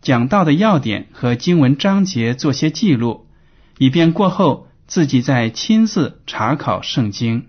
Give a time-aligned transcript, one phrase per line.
[0.00, 3.26] 讲到的要点和经文章节做些记录，
[3.78, 7.48] 以便过后自己再亲自查考圣经。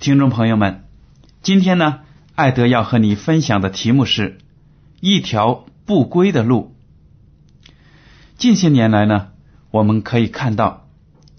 [0.00, 0.84] 听众朋友们，
[1.42, 2.00] 今天呢，
[2.34, 4.38] 艾德要和你分享的题目是
[5.00, 6.76] 一条不归的路。
[8.36, 9.30] 近些年来呢，
[9.72, 10.86] 我们可以看到，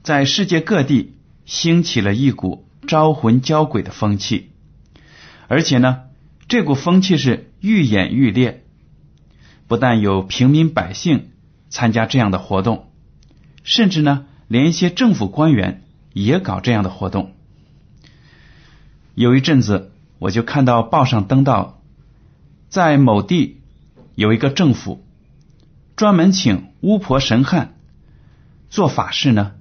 [0.04, 4.50] 在世界各地兴起了一股招魂交鬼的风气，
[5.48, 6.02] 而且呢，
[6.50, 8.66] 这股风气是愈演愈烈。
[9.70, 11.30] 不但有平民百姓
[11.70, 12.92] 参加这样的活动，
[13.64, 17.32] 甚至呢，连一些政府官员也搞这样的活动。
[19.16, 21.82] 有一阵子，我就看到报上登到，
[22.68, 23.61] 在某地
[24.22, 25.04] 有一个政府
[25.96, 27.74] 专门请巫婆神汉
[28.70, 29.54] 做法事呢，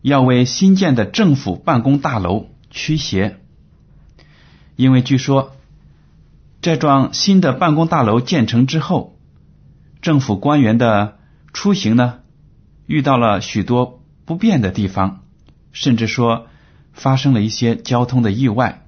[0.00, 3.36] 要为新建的政府办公大楼驱邪。
[4.74, 5.54] 因为据说
[6.62, 9.18] 这幢新的办公大楼建成之后，
[10.00, 11.18] 政府官员的
[11.52, 12.20] 出行呢
[12.86, 15.20] 遇到了许多不便的地方，
[15.72, 16.46] 甚至说。
[16.92, 18.84] 发生了一些交通的意外，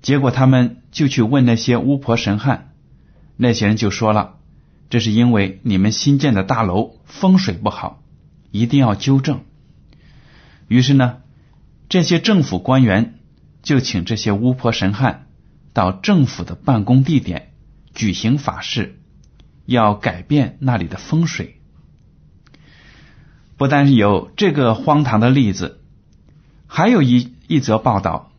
[0.00, 2.67] 结果他们就去问那些巫婆神汉，
[3.38, 4.34] 那些人就说了，
[4.90, 8.02] 这是因为你们新建的大楼风水不好，
[8.50, 9.40] 一定要纠正。
[10.66, 11.22] 于是呢，
[11.88, 13.14] 这些政府官员
[13.62, 15.28] 就请这些巫婆神汉
[15.72, 17.52] 到政府的办公地点
[17.94, 19.00] 举行法事，
[19.64, 21.60] 要改变那里的风水。
[23.56, 25.76] 不但有这个荒唐的例子。
[26.70, 28.30] 还有一一则报道，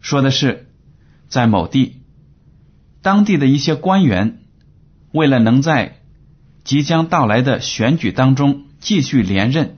[0.00, 0.68] 说的是，
[1.26, 2.02] 在某地，
[3.04, 4.38] 当地的一些官员，
[5.12, 5.98] 为了能在
[6.64, 9.76] 即将到来的选举当中继续连任，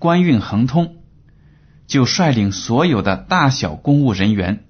[0.00, 0.96] 官运亨通，
[1.86, 4.64] 就率领所有的大小公务人员，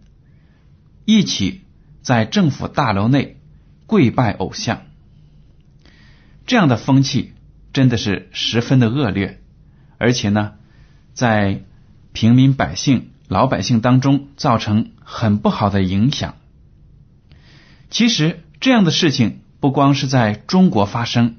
[1.06, 1.62] 一起
[2.03, 3.41] 在政府大楼内
[3.87, 4.82] 跪拜偶像。
[6.44, 7.32] 这样的风气
[7.72, 9.41] 真的是十分的恶劣，
[9.97, 10.53] 而且呢，
[11.15, 11.62] 在
[12.12, 16.34] 平民百姓、老百姓当中造成很不好的影响。
[17.91, 21.37] 其实这样的事情不光是在中国发生，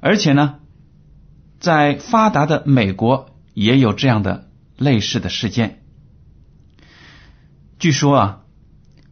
[0.00, 0.56] 而且呢，
[1.58, 5.82] 在发达的美国也有这样的类似的事件。
[7.78, 8.40] 据说啊，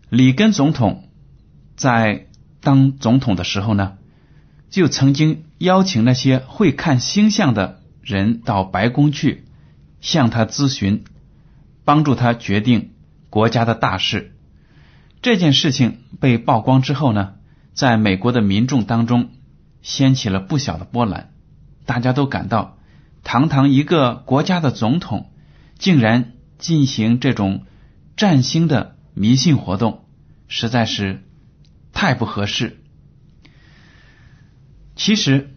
[0.08, 1.08] 里根总统
[1.76, 2.26] 在
[2.60, 3.98] 当总统的时候呢，
[4.70, 9.44] 就曾经邀请那些会看星象的人到白宫去。
[10.00, 11.02] 向他咨询，
[11.84, 12.92] 帮助他决定
[13.30, 14.36] 国家的大事。
[15.20, 17.34] 这件事情被曝光之后呢，
[17.74, 19.30] 在美国的民众当中
[19.82, 21.32] 掀起了不小的波澜。
[21.86, 22.78] 大家都感到，
[23.24, 25.30] 堂堂一个国家的总统，
[25.78, 27.64] 竟然进行这种
[28.16, 30.04] 占星的迷信活动，
[30.48, 31.24] 实在是
[31.92, 32.82] 太不合适。
[34.94, 35.54] 其实，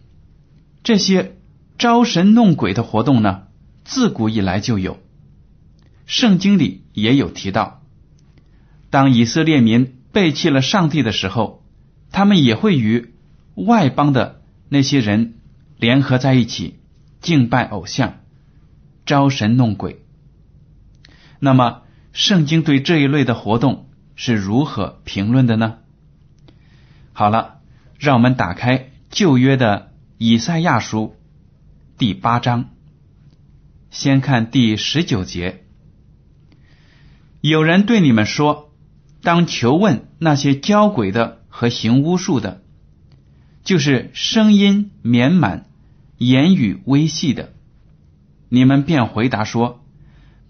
[0.82, 1.36] 这些
[1.76, 3.42] 招神弄鬼的活动呢？
[3.84, 4.98] 自古以来就有，
[6.06, 7.81] 圣经里也有提到，
[8.92, 11.64] 当以色列民背弃了上帝的时候，
[12.10, 13.14] 他们也会与
[13.54, 15.38] 外邦的那些人
[15.78, 16.78] 联合在一起
[17.22, 18.20] 敬拜偶像，
[19.06, 20.04] 招神弄鬼。
[21.38, 25.78] 那么，圣经对这一类的活动是如何评论的呢？
[27.14, 27.60] 好了，
[27.98, 31.16] 让我们打开旧约的以赛亚书
[31.96, 32.68] 第八章。
[33.90, 35.64] 先看第十九节，
[37.40, 38.70] 有人对你们说
[39.22, 42.60] ：“当求问那些教鬼的和行巫术的，
[43.62, 45.66] 就是声音绵满、
[46.18, 47.52] 言语微细的。
[48.48, 49.84] 你们便回答说：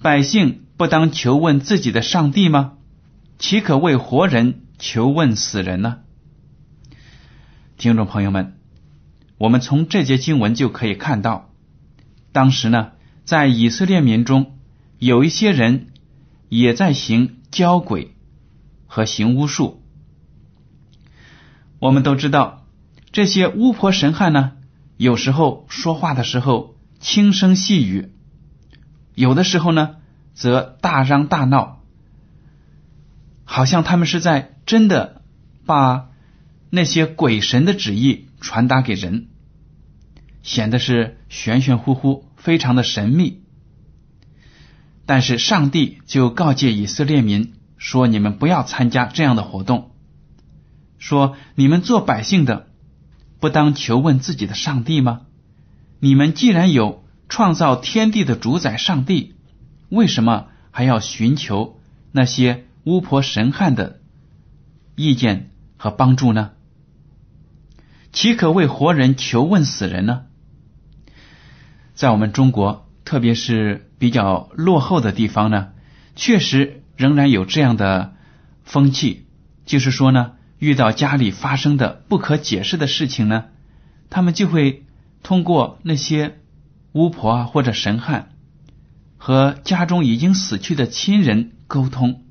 [0.00, 2.72] 百姓不当求问自己的上帝吗？
[3.38, 5.98] 岂可为活人求问死人呢？
[7.76, 8.54] 听众朋友们，
[9.36, 11.50] 我们从这节经文就可以看到，
[12.32, 12.92] 当时呢，
[13.24, 14.56] 在以色列民中
[14.98, 15.88] 有一些人
[16.48, 18.11] 也在行交鬼
[18.92, 19.82] 和行巫术。
[21.78, 22.66] 我们都知道，
[23.10, 24.52] 这些巫婆神汉呢，
[24.98, 28.12] 有时候说话的时候轻声细语，
[29.14, 29.96] 有的时候呢，
[30.34, 31.82] 则大嚷大闹，
[33.44, 35.22] 好像他们是在真的
[35.64, 36.10] 把
[36.68, 39.28] 那些鬼神的旨意传达给人，
[40.42, 43.40] 显得是玄玄乎乎，非常的神秘。
[45.06, 49.90] 但是上帝就告诫以色列民说：“你们不要参加这样的活动。”
[50.98, 52.68] 说：“你们做百姓的，
[53.40, 55.22] 不当求问自己的上帝吗？
[55.98, 59.34] 你们既然有创造天地的主宰上帝，
[59.88, 61.80] 为什么还要寻求
[62.12, 63.98] 那些巫婆神汉的
[64.94, 66.52] 意见和帮助呢？
[68.12, 70.26] 岂可为活人求问死人呢？”
[71.94, 75.70] 在我们中国，特别是比较落后的地方呢，
[76.14, 78.14] 确实仍然有这样的
[78.64, 79.26] 风气，
[79.66, 80.32] 就是说呢。
[80.58, 83.46] 遇到家里发生的不可解释的事情呢，
[84.10, 84.84] 他们就会
[85.24, 86.38] 通过那些
[86.92, 88.28] 巫婆啊或者神汉
[89.16, 92.22] 和家中已经死去的亲人沟通，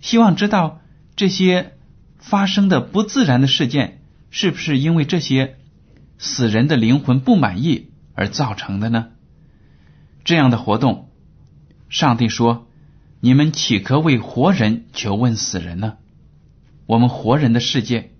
[0.00, 0.80] 希望知道
[1.16, 1.74] 这些
[2.16, 4.00] 发生的不自然的事件
[4.30, 5.58] 是不是因为这些
[6.16, 9.08] 死人的灵魂不满意而造成的呢？
[10.24, 11.10] 这样的活动，
[11.90, 12.68] 上帝说
[13.20, 15.98] ：“你们岂可为活人求问死人呢？”
[16.86, 18.10] 我们活人的世界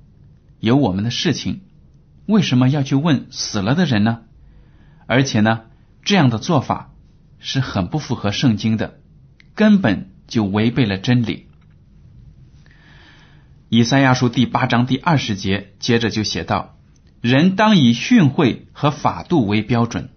[0.61, 1.63] 有我们的事情，
[2.27, 4.21] 为什么要去问死了的人呢？
[5.07, 5.63] 而且呢，
[6.05, 6.93] 这样的做法
[7.41, 9.01] 是很不符合圣经的，
[9.57, 11.49] 根本就违背了真理。
[13.69, 16.77] 以赛亚书第八章第二十节接着就写道
[17.21, 20.11] ：“人当以训诲和法度为标准，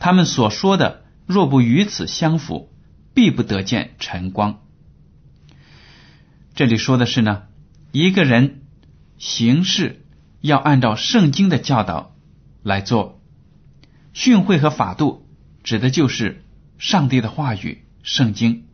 [0.00, 2.72] 他们所说的若不与此相符，
[3.20, 4.62] 必不得见晨光。”
[6.56, 7.42] 这里说的是呢。
[7.92, 8.62] 一个人
[9.18, 10.06] 行事
[10.40, 12.14] 要按照圣经的教导
[12.62, 13.20] 来做，
[14.12, 15.26] 训诲和法度
[15.64, 16.44] 指的就是
[16.78, 18.64] 上帝的话语，圣经。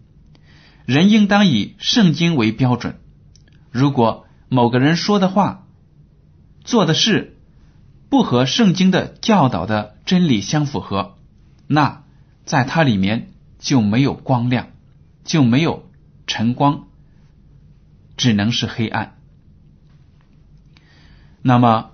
[0.84, 3.00] 人应当以圣经为标准。
[3.72, 5.66] 如果某个人说的话、
[6.62, 7.38] 做的事
[8.10, 11.16] 不和圣经的教导的真理相符合，
[11.66, 12.04] 那
[12.44, 14.68] 在它里面就没有光亮，
[15.24, 15.88] 就没有
[16.26, 16.84] 晨光。
[18.16, 19.18] 只能是黑暗。
[21.42, 21.90] 那么，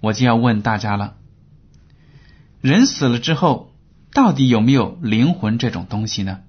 [0.00, 1.16] 我就要问大家了：
[2.62, 3.70] 人死了之后，
[4.12, 6.40] 到底有没有灵魂这种东西呢？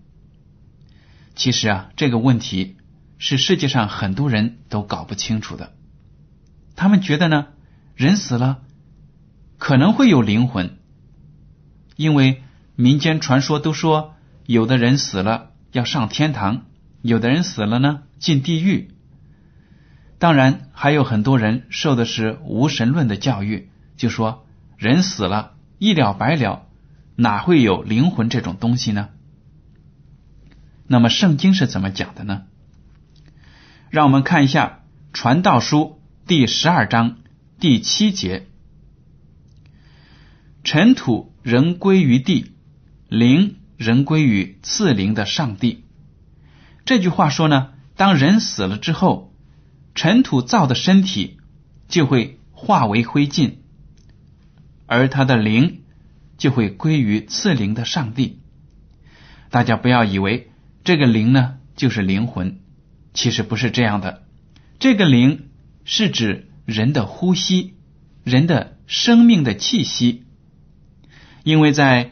[1.36, 2.78] 其实啊，这个问题
[3.18, 5.74] 是世界上很多人都搞不清楚的。
[6.78, 7.48] 他们觉得呢，
[7.94, 8.62] 人死了
[9.58, 10.78] 可能会有灵魂，
[11.98, 12.42] 因为
[12.76, 14.16] 民间传说都说，
[14.48, 16.66] 有的人死了要上天堂。
[17.04, 18.90] 有的人死了呢，进地狱。
[20.18, 26.66] 当然，还有很多人受的是无神论的教育，就说人死了，一了百了，
[27.16, 29.10] 哪会有灵魂这种东西呢？
[30.88, 32.46] 那么圣经是怎么讲的呢？
[33.90, 34.80] 让我们看一下
[35.14, 37.20] 《传道书》第十二章
[37.60, 38.48] 第七节
[40.66, 42.52] ：“尘土仍归于地，
[43.08, 45.86] 灵仍归于赐灵的上帝。”
[46.86, 49.34] 这句话说呢，当人死了之后，
[49.96, 51.38] 尘土造的身体
[51.88, 53.56] 就会化为灰烬，
[54.86, 55.82] 而他的灵
[56.38, 58.40] 就会归于赐灵的上帝。
[59.50, 60.52] 大家不要以为
[60.84, 62.60] 这个灵呢就是灵魂，
[63.14, 64.24] 其实不是这样的。
[64.80, 65.50] 这个灵
[65.84, 67.74] 是指人的呼吸，
[68.24, 70.24] 人的生命的气息，
[71.44, 72.12] 因为在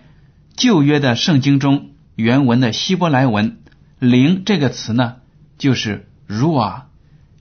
[0.55, 3.57] 旧约的圣经中，原文的希伯来文。
[3.97, 5.17] 灵这个词呢，
[5.57, 6.83] 就是 “rua”，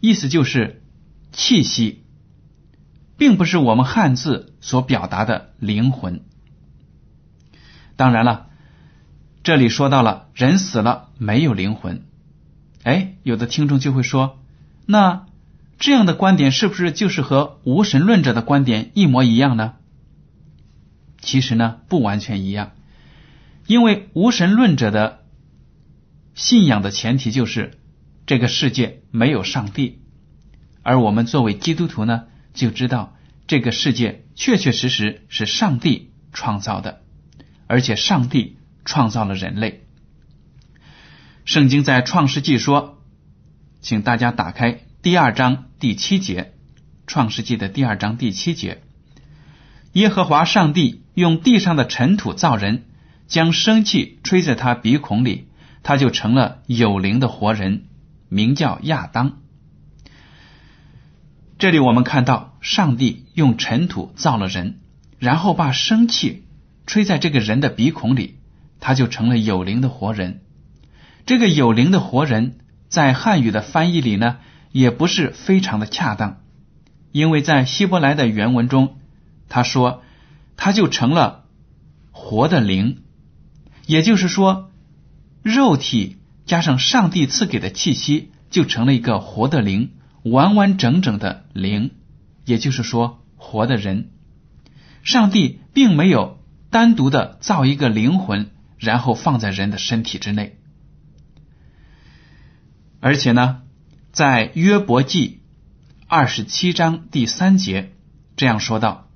[0.00, 0.82] 意思就是
[1.32, 2.04] 气息，
[3.16, 6.22] 并不是我们汉字所表达的灵魂。
[7.96, 8.46] 当然了，
[9.42, 12.02] 这里说到了人死了没有灵魂，
[12.82, 14.38] 哎，有的听众就会说，
[14.86, 15.26] 那
[15.78, 19.74] 这样的观点是不是就是和无神论者的观点一模一样呢？
[21.20, 22.72] 其实呢，不完全一样，
[23.66, 25.20] 因为无神论者的。
[26.36, 27.78] 信仰的前提就是
[28.26, 30.02] 这个世界没有上帝，
[30.82, 33.16] 而我们作为基督徒呢，就知道
[33.46, 37.02] 这个世界确确实实是上帝创造的，
[37.68, 39.86] 而且上帝创造了人类。
[41.44, 43.00] 圣经在创世纪说，
[43.80, 46.52] 请大家打开第二章第七节，
[47.06, 48.82] 创世纪的第二章第七节。
[49.92, 52.86] 耶和华上帝用地上的尘土造人，
[53.34, 55.48] 将生气吹在他鼻孔里，
[55.82, 57.86] 他就成了有灵的活人，
[58.28, 59.38] 名叫亚当。
[61.58, 64.78] 这里我们看到，上帝用尘土造了人，
[65.18, 66.44] 然后把生气
[66.86, 68.38] 吹在这个人的鼻孔里，
[68.78, 70.40] 他就成了有灵的活人。
[71.26, 72.56] 这个有灵的活人，
[72.88, 74.36] 在汉语的翻译里呢，
[74.70, 76.40] 也不是非常的恰当，
[77.10, 78.96] 因为在希伯来的原文中，
[79.48, 80.04] 他说
[80.56, 81.46] 他就成了
[82.12, 83.00] 活的灵，
[83.86, 84.70] 也就是说，
[85.42, 91.90] 肉体加上上帝赐给的气息，就成了一个活的灵，完完整整的灵，
[92.44, 94.10] 也就是说，活的人。
[95.02, 96.38] 上帝并没有
[96.70, 100.58] 单独的造一个灵魂，然后放在人的身体之内。
[103.00, 103.60] 而且呢，
[104.12, 105.42] 在约伯记
[106.06, 107.92] 二十七章第三节
[108.34, 109.10] 这样说道：“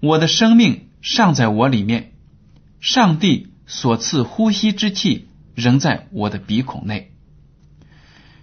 [0.00, 2.12] 我的生命尚在我里面，
[2.78, 7.12] 上帝所赐呼吸之气仍在我的鼻孔内。”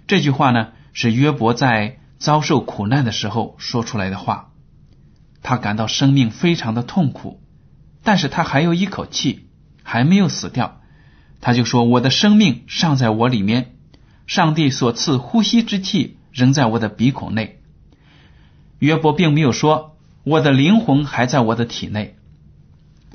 [0.08, 4.52] 这句话呢，是约伯在遭受苦难的时候说出来的话。
[5.42, 7.42] 他感到生命非常的痛苦，
[8.04, 9.48] 但是他还有一口气，
[9.84, 10.82] 还没有死掉。
[11.42, 13.76] 他就说：“我的生命尚在我里面。”
[14.26, 17.60] 上帝所赐呼吸之气仍在我的鼻孔内。
[18.80, 22.16] 约伯并没有说我的灵魂还在我的体内，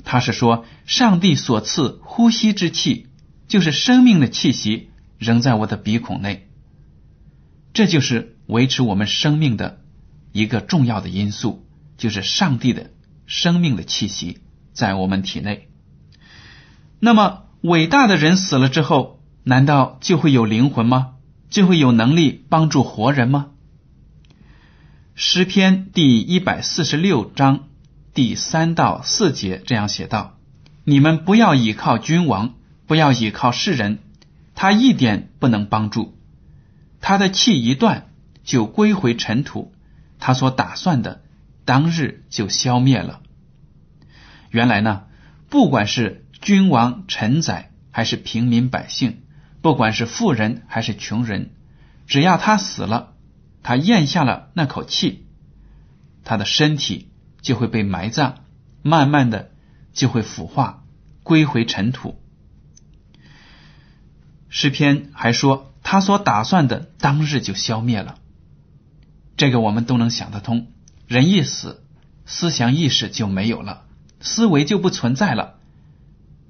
[0.03, 3.07] 他是说上帝所赐呼吸之气，
[3.47, 6.47] 就是生命的气息，仍在我的鼻孔内。
[7.73, 9.81] 这就是维持我们生命的
[10.31, 11.65] 一个重要的因素，
[11.97, 12.91] 就是上帝的
[13.25, 14.39] 生命的气息
[14.73, 15.69] 在我们体内。
[16.99, 19.17] 那么伟大的人死了之后。
[19.45, 21.13] 难道就会有灵魂吗？
[21.49, 23.47] 就会有能力帮助活人吗？
[25.15, 27.68] 诗篇第一百四十六章
[28.13, 30.37] 第三到四节这样写道
[30.83, 32.55] ：“你们不要倚靠君王，
[32.87, 33.99] 不要倚靠世人，
[34.55, 36.17] 他一点不能帮助。
[37.01, 38.09] 他的气一断，
[38.43, 39.71] 就归回尘土；
[40.19, 41.21] 他所打算的，
[41.65, 43.21] 当日就消灭了。”
[44.51, 45.03] 原来呢，
[45.49, 49.21] 不管是君王臣宰，还是平民百姓。
[49.61, 51.51] 不管是富人还是穷人，
[52.07, 53.13] 只要他死了，
[53.61, 55.25] 他咽下了那口气，
[56.23, 57.09] 他的身体
[57.41, 58.35] 就会被埋葬，
[58.81, 59.51] 慢慢的
[59.93, 60.83] 就会腐化，
[61.23, 62.19] 归回尘土。
[64.49, 68.15] 诗篇还说，他所打算的当日就消灭了。
[69.37, 70.67] 这个我们都能想得通。
[71.07, 71.83] 人一死，
[72.25, 73.85] 思想意识就没有了，
[74.19, 75.55] 思维就不存在了。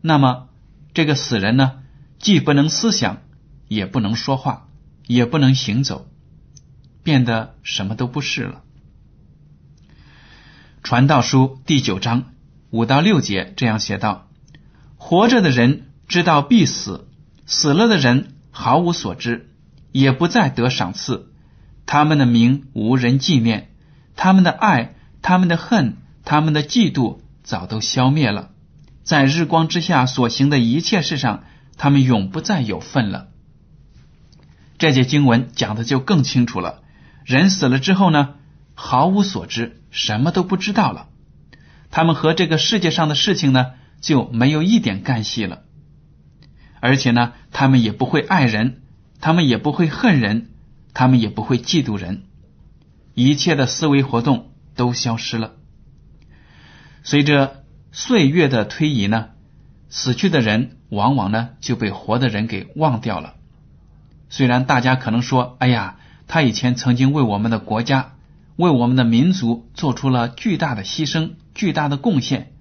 [0.01, 0.49] 那么
[0.93, 1.83] 这个死人呢？
[2.19, 3.21] 既不能思想，
[3.67, 4.67] 也不能说话，
[5.07, 6.07] 也不能行走，
[7.03, 8.63] 变得什么都不是了。
[10.83, 12.25] 传道书第九章
[12.69, 14.27] 五到六节这样写道：
[14.97, 17.07] 活着的人知道必死，
[17.45, 19.49] 死了的人毫无所知，
[19.91, 21.31] 也不再得赏赐。
[21.85, 23.71] 他们的名无人纪念，
[24.15, 28.49] 他们的爱、他们的恨、他们的嫉妒早都消灭了。
[29.03, 31.43] 在日光之下所行的一切事上。
[31.81, 33.29] 他们永不再有份了。
[34.77, 36.81] 这节经文讲的就更清楚了。
[37.23, 38.35] 人死了之后呢，
[38.73, 41.07] 毫无所知，什么都不知道了。
[41.91, 45.63] 他们和这个世界上的事情呢，就没有一点干系了。
[46.79, 48.81] 而且呢，他们也不会爱人，
[49.19, 50.49] 他们也不会恨人，
[50.93, 52.23] 他们也不会嫉妒人，
[53.13, 55.53] 一切的思维活动都消失了。
[57.03, 59.29] 随着岁月的推移呢。
[59.91, 63.33] 死去的人往往呢就被活的人给忘掉了。
[64.29, 68.13] 虽然大家可能说：“哎呀，他以前曾经为我们的国家、
[68.59, 72.51] 为我们的民族做出了巨大的牺牲、巨大的贡献。”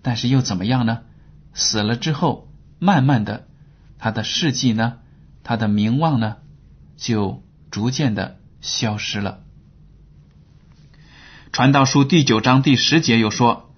[0.00, 1.00] 但是又怎么样呢？
[1.52, 2.48] 死了之后，
[2.78, 3.48] 慢慢的，
[3.98, 4.98] 他的事迹呢，
[5.42, 6.36] 他的名望呢，
[6.96, 9.40] 就逐渐的消失了。
[11.52, 13.72] 传道书第九章第十节又说：“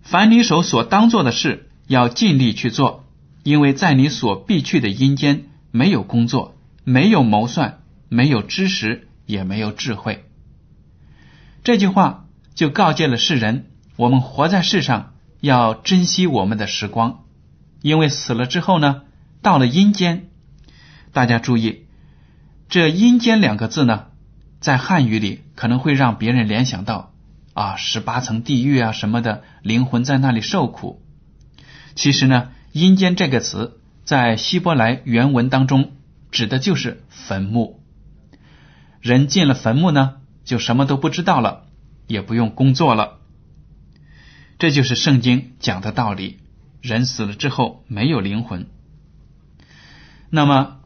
[0.00, 3.06] 凡你手所当做的事。”要尽力去做，
[3.44, 6.54] 因为在你所必去的阴间，没有工作，
[6.84, 7.80] 没有谋算，
[8.10, 10.27] 没有知识，也没有智慧。
[11.64, 17.24] 这句话就告诫了世人：我们活在世上，要珍惜我们的时光，
[17.82, 19.02] 因为死了之后呢，
[19.42, 20.28] 到了阴间。
[21.12, 21.86] 大家注意，
[22.68, 24.06] 这“阴间”两个字呢，
[24.60, 27.12] 在汉语里可能会让别人联想到：
[27.54, 31.02] 啊十八层地狱啊什么的灵魂在那里受苦。
[31.94, 35.92] 其实呢，阴间这个词在希伯来原文当中
[36.30, 37.82] 指的就是坟墓。
[39.00, 40.16] 人进了坟墓呢，
[40.48, 41.66] 就什么都不知道了，
[42.06, 43.18] 也不用工作了。
[44.58, 46.38] 这就是圣经讲的道理。
[46.80, 48.66] 人死了之后没有灵魂。
[50.30, 50.78] 那么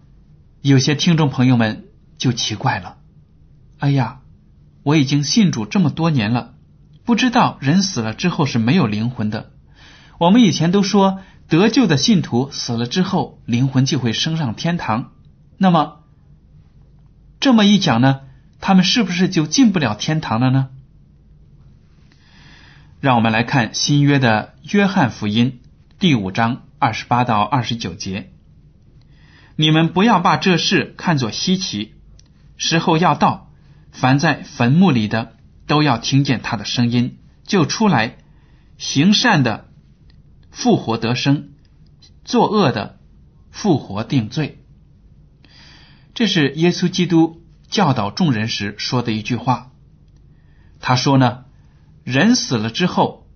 [0.62, 1.84] 有些听众朋友们
[2.18, 2.96] 就奇怪了
[3.78, 4.22] ：“哎呀，
[4.82, 6.54] 我已经信主这么多年了，
[7.04, 9.52] 不知道人死了之后是没有灵魂的。
[10.18, 15.12] 我们以前都说得救的信徒死了之后灵魂就会升上天堂。
[15.56, 16.00] 那么
[17.38, 18.22] 这么一讲呢，
[18.62, 20.70] 他们是不是就进不了天堂了呢？”
[23.00, 25.60] 让我们来看新约的约翰福音
[25.98, 28.30] 第五章二十八到二十九节。
[29.56, 31.94] 你们不要把这事看作稀奇，
[32.56, 33.50] 时候要到，
[33.90, 38.12] 凡在坟墓里的都要听见他的声音，就出来；
[38.78, 39.68] 行善的
[40.52, 41.50] 复活得生，
[42.24, 43.00] 作恶的
[43.50, 44.64] 复活定罪。
[46.14, 47.41] 这是耶稣基督
[47.72, 49.72] 教导众人时说的一句话。
[50.78, 51.46] 他说呢。
[52.04, 53.28] 人死了之后，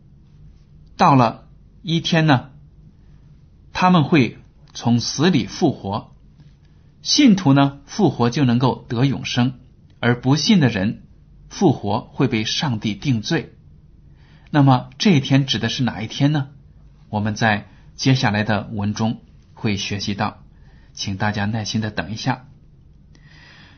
[0.97, 1.47] 到了
[1.83, 2.50] 一天呢，
[3.73, 4.38] 他们会
[4.75, 6.12] 从死里复活。
[7.00, 9.52] 信徒呢，复活就能够得永生；
[10.00, 11.05] 而不信的人，
[11.49, 13.55] 复活会被上帝定罪。
[14.50, 16.49] 那么这一天指的是哪一天呢？
[17.09, 19.21] 我们在接下来的文中
[19.55, 20.43] 会学习到，
[20.93, 22.49] 请大家耐心的等一下。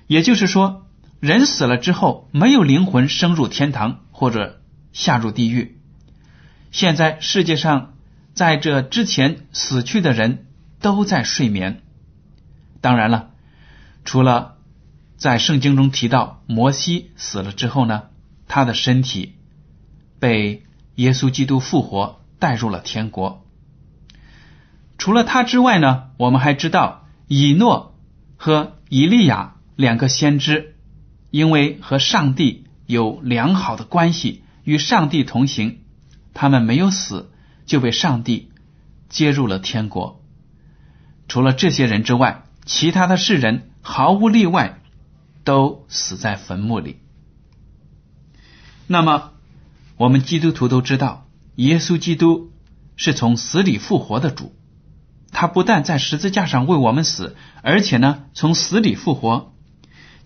[0.09, 0.89] 也就是说，
[1.21, 4.57] 人死了之后，没有灵魂升入天堂或者。
[4.91, 5.79] 下入地狱。
[6.73, 7.95] 现在世界上，
[8.35, 10.47] 在这之前死去的人
[10.81, 11.83] 都在睡眠。
[12.81, 13.31] 当然了，
[14.05, 14.57] 除了
[15.17, 18.05] 在圣经中提到摩西死了之后呢，
[18.49, 19.37] 他的身体
[20.19, 20.65] 被
[20.97, 23.47] 耶稣基督复活带入了天国。
[24.97, 27.95] 除了他之外呢，我们还知道以诺
[28.37, 30.75] 和以利亚两个先知，
[31.31, 34.43] 因为和上帝有良好的关系。
[34.65, 35.79] 与上帝同行，
[36.35, 37.31] 他们没有死，
[37.65, 38.51] 就被上帝
[39.09, 40.21] 接入了天国。
[41.29, 44.81] 除了这些人之外，其他的世人毫无例外
[45.45, 46.99] 都死在坟墓里。
[48.89, 49.31] 那么，
[49.97, 52.51] 我们基督徒都知道，耶稣基督
[52.97, 54.57] 是从死里复活的主。
[55.31, 59.55] 他不但在十字架上为我们死，而且呢，从死里复活。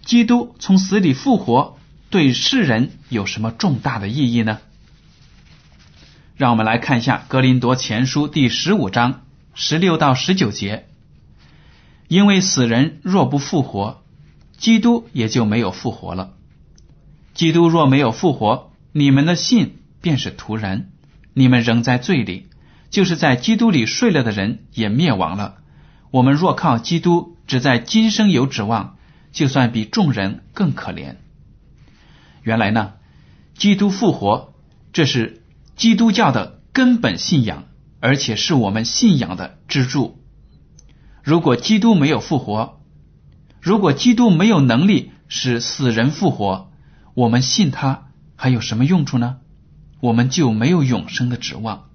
[0.05, 1.79] 基督从死里复活。
[2.11, 4.59] 对世人有什么重大的意义呢？
[6.37, 9.23] 让我们来看一下《格林多前书》第十五章
[9.55, 10.87] 十六到十九节。
[12.09, 14.03] 因为死人若不复活，
[14.59, 16.35] 基督也就没有复活了。
[17.33, 20.91] 基督若没有复活，你们的信便是徒然，
[21.33, 22.49] 你们仍在罪里，
[22.91, 25.55] 就是在基督里睡了的人也灭亡了。
[26.11, 28.99] 我们若靠基督只在今生有指望，
[29.33, 31.16] 就算比众人更可怜。
[32.42, 32.92] 原来呢，
[33.57, 34.53] 基督复活，
[34.92, 35.42] 这是
[35.75, 37.64] 基督教的根本信仰，
[38.01, 40.18] 而且是我们信仰的支柱。
[41.23, 42.81] 如果基督没有复活，
[43.61, 46.71] 如果基督没有能力使死人复活，
[47.14, 49.38] 我们信他还有什么用处呢？
[50.01, 51.88] 我们就没有永生的指望。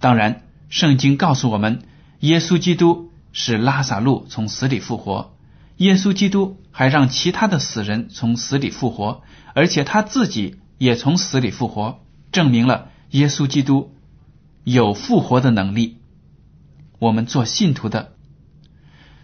[0.00, 1.82] 当然，圣经告诉我们，
[2.20, 5.35] 耶稣基督使拉萨路从死里复活。
[5.76, 9.22] 耶稣基督还让其他的死人从死里复活，
[9.54, 12.00] 而且他自己也从死里复活，
[12.32, 13.94] 证明了耶稣基督
[14.64, 15.98] 有复活的能力。
[16.98, 18.14] 我们做信徒的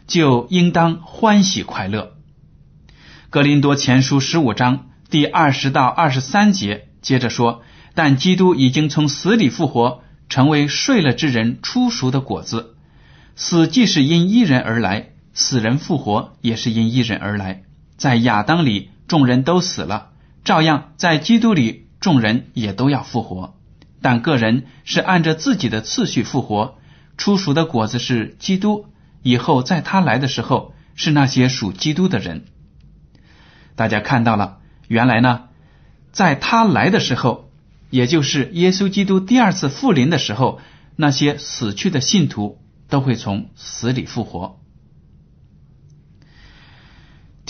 [0.06, 2.12] 就应当欢喜快乐。
[3.30, 7.62] 格林多前书十五章第二十到二十三节接着说
[7.94, 12.76] ：“但基督已经从死里复活，成为睡了之人初熟的果子。
[13.36, 17.62] 死既是因一人而来。”死人复活也是因一人而来，
[17.96, 20.10] 在亚当里众人都死了，
[20.44, 23.54] 照样在基督里众人也都要复活，
[24.00, 26.76] 但个人是按着自己的次序复活。
[27.18, 28.86] 初熟的果子是基督，
[29.22, 32.44] 以后在他来的时候是那些属基督的人。
[33.76, 35.44] 大家看到了，原来呢，
[36.10, 37.50] 在他来的时候，
[37.90, 40.60] 也就是耶稣基督第二次复临的时候，
[40.96, 44.58] 那些死去的信徒都会从死里复活。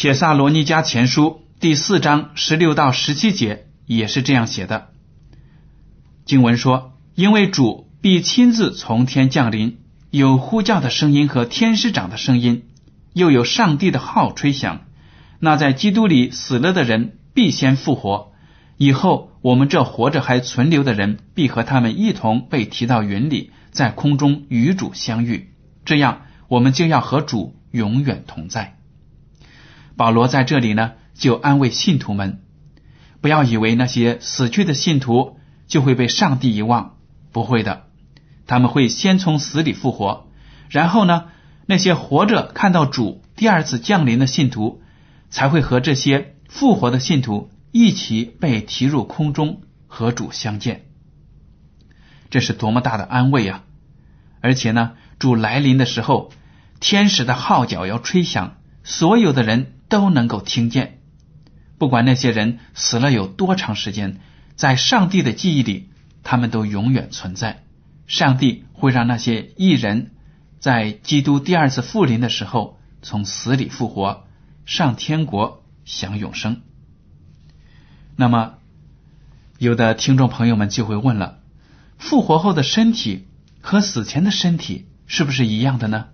[0.03, 4.89] 铁萨罗尼迦前书第四章十六到十七节也是这样写的。
[6.25, 9.79] 经文说：“因为主必亲自从天降临，
[10.11, 12.65] 有呼叫的声音和天使长的声音，
[13.13, 14.81] 又有上帝的号吹响。
[15.39, 18.33] 那在基督里死了的人必先复活，
[18.79, 25.53] 以后我们这活着还存留的人，必和他们一同被提到云里，在空中与主相遇。
[25.85, 28.79] 这样，我们就要和主永远同在。
[29.97, 32.41] 保罗在这里呢，就安慰信徒们，
[33.21, 36.97] 不要以为那些死去的信徒就会被上帝遗忘，
[37.31, 37.85] 不会的，
[38.47, 40.29] 他们会先从死里复活，
[40.71, 41.27] 然后呢，
[41.67, 44.83] 那些活着看到主第二次降临的信徒，
[45.31, 50.87] 才会和这些复活的信徒一起被提入空中和主相见。
[52.31, 53.65] 这是多么大的安慰啊！
[54.41, 56.33] 而且呢，主来临的时候，
[56.81, 59.75] 天使的号角要吹响，所有的人。
[59.93, 61.01] 都能够听见，
[61.77, 64.21] 不管那些人死了有多长时间，
[64.57, 65.91] 在上帝的记忆里，
[66.23, 67.63] 他们都永远存在。
[68.07, 70.13] 上帝会让那些异人，
[70.61, 74.27] 在基督第二次复临的时候，从死里复活，
[74.65, 76.63] 上天国享永生。
[78.17, 78.55] 那么，
[79.59, 81.41] 有的听众朋友们就会问了：
[81.99, 83.29] 复活后的身体
[83.61, 86.07] 和死前的身体是不是一样的呢？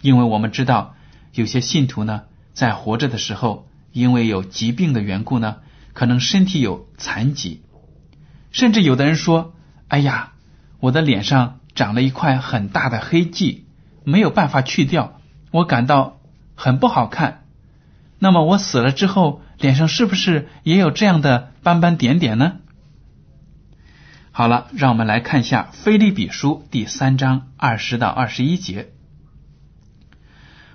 [0.00, 0.96] 因为我们知道，
[1.34, 2.22] 有些信徒呢。
[2.54, 5.56] 在活着的时候，因为有疾病的缘故呢，
[5.92, 7.62] 可能身体有残疾，
[8.52, 9.54] 甚至有的人说
[9.88, 10.32] ：“哎呀，
[10.80, 13.66] 我的脸上长了一块很大的黑迹，
[14.04, 16.20] 没有办法去掉，我感到
[16.54, 17.42] 很不好看。”
[18.20, 22.58] 那么我死了之后，脸上是不是也有这样的斑斑点点呢？
[24.30, 28.90] 好了，让我们来看一下《菲利比书》第三章二十到二十一节。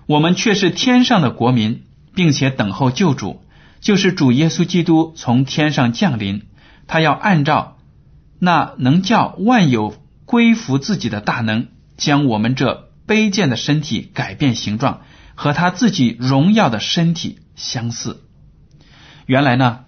[0.10, 1.84] 我们却是天上的国民，
[2.15, 3.43] 并且等候救主，
[3.80, 6.48] 就是主耶稣基督从天上降临。
[6.88, 7.78] 他要按照
[8.39, 9.93] 那能叫万有
[10.26, 15.02] 归服自己的大能，将我们这卑贱的身体改变形状，
[15.36, 18.24] 和他自己荣耀的身体相似。
[19.28, 19.82] 原来呢，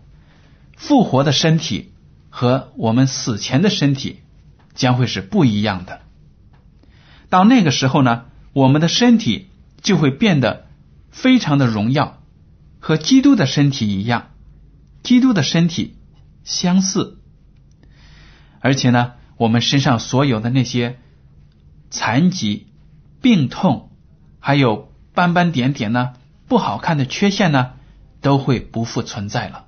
[0.75, 1.93] 复活的身体
[2.29, 4.19] 和我们死前的身体
[4.75, 6.01] 将会是不一样的。
[7.29, 9.47] 到那个时候呢，我们的身体。
[9.81, 10.67] 就会变得
[11.09, 12.21] 非常的荣耀，
[12.79, 14.31] 和基督的身体一样，
[15.03, 15.97] 基督的身体
[16.43, 17.19] 相似。
[18.59, 20.99] 而且呢，我们身上所有的那些
[21.89, 22.67] 残疾、
[23.21, 23.91] 病痛，
[24.39, 26.13] 还有斑斑点点呢，
[26.47, 27.73] 不好看的缺陷呢，
[28.21, 29.65] 都会不复存在了。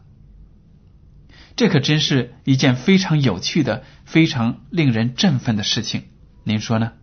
[1.56, 6.06] 这可真是一件非常有趣的、非常令人振奋的事情。
[6.44, 6.94] 您说呢？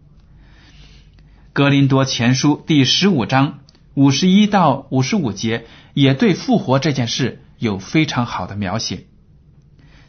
[1.52, 3.58] 格林多前书第十五章
[3.94, 9.06] 五十一到五十五节也对复活这件事有非常好的描写，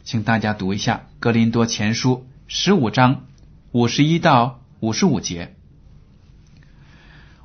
[0.04, 3.24] 请大家读一下格林多前书十五章
[3.72, 5.56] 五十一到五十五节。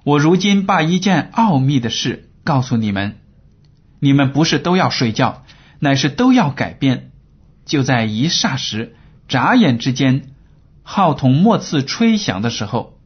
[0.03, 3.17] 我如今把一件奥秘的事告诉你们：
[3.99, 5.43] 你们不是都要睡觉，
[5.79, 7.09] 乃是都要改变。
[7.65, 8.95] 就在一霎时、
[9.27, 10.35] 眨眼之间，
[10.83, 12.96] 号筒末次吹响的时候。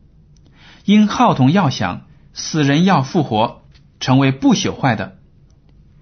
[0.92, 2.02] 因号筒要响，
[2.34, 3.62] 死人要复活，
[4.02, 5.16] 成为不朽坏的，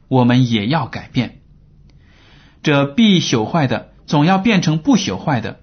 [0.08, 1.42] 我们也要改变。
[2.64, 5.60] 这必朽坏的总要变成不朽坏的，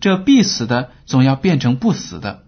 [0.00, 2.44] 这必死的总要变成不死的。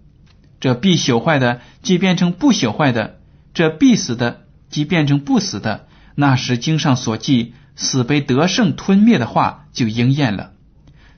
[0.61, 3.19] 这必朽坏的即变成不朽坏的，
[3.55, 5.87] 这必死的即变成不死的。
[6.17, 10.53] 那时经上所记死被得胜吞灭的话就应验了。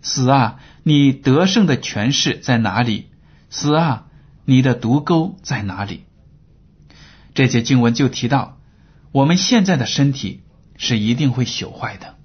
[0.01, 3.09] 死啊，你得胜的权势在哪里？
[3.51, 4.07] 死啊！
[4.45, 6.05] 你的毒钩在哪里？
[7.35, 8.59] 这节经文就提到，
[9.13, 10.43] 我们现在的身体
[10.77, 12.17] 是一定会朽坏的，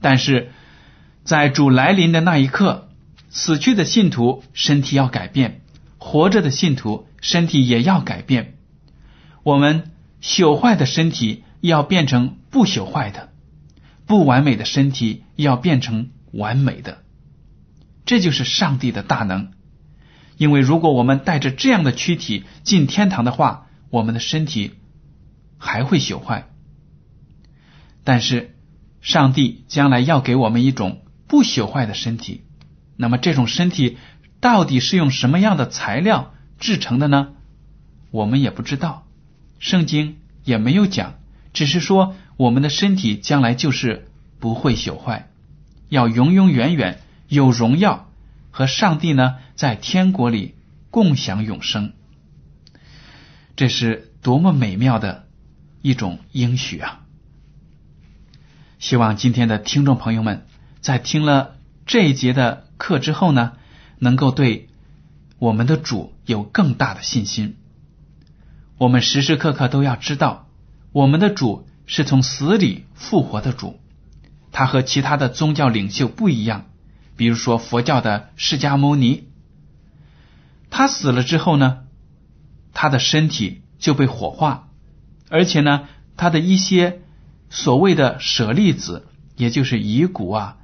[0.00, 0.50] 但是
[1.24, 2.88] 在主来临的那一刻，
[3.30, 5.62] 死去的信徒身体要改变，
[5.98, 8.58] 活着的信徒身体也要改变。
[9.42, 13.30] 我们朽坏的身体要变成不朽坏的，
[14.04, 17.04] 不完美的身体要变成完美的。
[18.04, 19.52] 这就是上帝的大能。
[20.40, 24.72] 因为如果我们带着这样的躯体进天堂的话，我们的身体
[25.58, 26.48] 还会朽坏。
[28.04, 28.56] 但是
[29.02, 32.46] 上帝将来要给我们一种不朽坏的身体，
[32.96, 33.98] 那么这种身体
[34.40, 37.32] 到底是用什么样的材料制成的呢？
[38.10, 39.06] 我们也不知道，
[39.58, 41.16] 圣经也没有讲，
[41.52, 45.28] 只是说我们的身体将来就是不会朽坏，
[45.90, 46.98] 要永永远远
[47.28, 48.09] 有荣耀。
[48.50, 50.54] 和上帝呢，在天国里
[50.90, 51.92] 共享永生，
[53.56, 55.26] 这是多么美妙的
[55.82, 57.02] 一种应许啊！
[58.78, 60.46] 希望今天的听众朋友们
[60.80, 63.52] 在听了这一节的课之后呢，
[63.98, 64.68] 能够对
[65.38, 67.56] 我们的主有更大的信心。
[68.78, 70.48] 我们时时刻刻都要知道，
[70.92, 73.78] 我们的主是从死里复活的主，
[74.52, 76.69] 他和其他的宗教领袖不一样。
[77.20, 79.24] 比如说佛教的释迦牟尼，
[80.70, 81.80] 他死了之后呢，
[82.72, 84.70] 他的身体就被火化，
[85.28, 87.02] 而且呢，他的一些
[87.50, 89.06] 所谓的舍利子，
[89.36, 90.56] 也就是遗骨啊，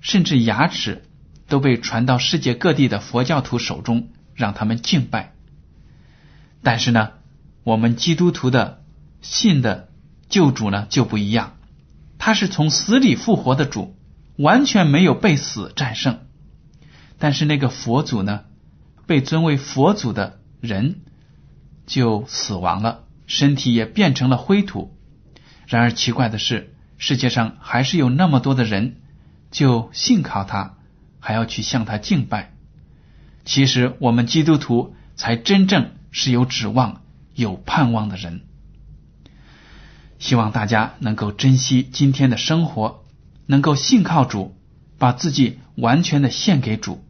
[0.00, 1.02] 甚至牙齿，
[1.48, 5.32] 都被传到世界各地的佛教徒手中，让他们敬拜。
[6.62, 7.10] 但是呢，
[7.64, 8.84] 我们基督徒的
[9.20, 9.88] 信的
[10.28, 11.56] 救主呢就不一样，
[12.18, 13.97] 他是从死里复活的主。
[14.38, 16.20] 完全没有被死战胜，
[17.18, 18.44] 但是那个佛祖呢，
[19.04, 21.00] 被尊为佛祖的人
[21.86, 24.96] 就死亡了，身体也变成了灰土。
[25.66, 29.00] 然而奇怪的是，世界上还是有那么多的人
[29.50, 30.76] 就信靠他，
[31.18, 32.54] 还要去向他敬拜。
[33.44, 37.02] 其实我们基督徒才真正是有指望、
[37.34, 38.42] 有盼望的人。
[40.20, 43.04] 希望大家能够珍惜今天的生活。
[43.50, 44.54] 能够信靠主，
[44.98, 47.02] 把自己完全的献给主，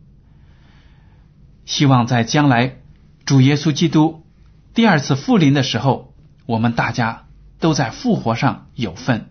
[1.66, 2.76] 希望在将来
[3.24, 4.24] 主耶稣基督
[4.72, 6.14] 第二次复临的时候，
[6.46, 7.26] 我们大家
[7.58, 9.30] 都在复活上有份，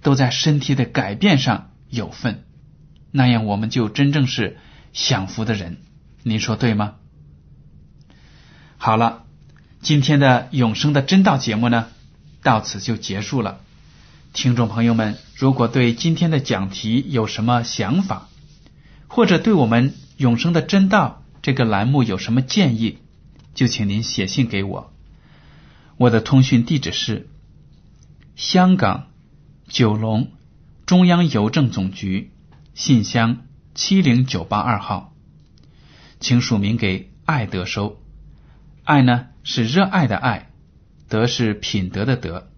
[0.00, 2.44] 都在身体的改变上有份，
[3.10, 4.56] 那样我们就真正是
[4.94, 5.76] 享福的人。
[6.22, 6.94] 您说对吗？
[8.78, 9.24] 好了，
[9.80, 11.88] 今天的永生的真道节目呢，
[12.42, 13.60] 到此就结束了。
[14.36, 18.28] 听众朋友们，如果对今天的讲题有什么想法，
[19.08, 22.98] 或者对我们永生的真道这个栏目有什么建议，
[23.54, 24.92] 就请您写信给我。
[25.96, 27.30] 我的通讯地址是
[28.34, 29.06] 香港
[29.68, 30.30] 九龙
[30.84, 32.30] 中央邮政总局
[32.74, 35.14] 信箱七零九八二号，
[36.20, 38.02] 请署名给爱德收。
[38.84, 40.50] 爱呢是热爱的爱，
[41.08, 42.50] 德是品德的德。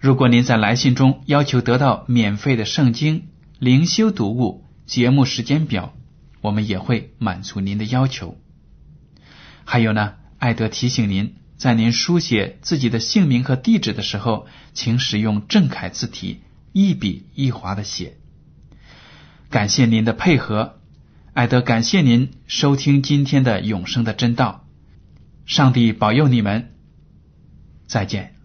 [0.00, 5.94] 如果您在来信中要求得到免费的圣经灵修读物节目时间表，
[6.40, 8.38] 我们也会满足您的要求。
[9.66, 16.40] 还有呢，艾德提醒您，在您书写自己的姓名和地址的时候，请使用正楷字体，
[16.72, 18.16] 一笔一划的写。
[19.50, 20.80] 感谢您的配合，
[21.34, 24.66] 艾德感谢您收听今天的永生的真道。
[25.44, 26.72] 上帝保佑你们，
[27.86, 28.39] 再见。